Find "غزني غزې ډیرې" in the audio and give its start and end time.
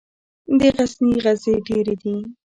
0.77-1.95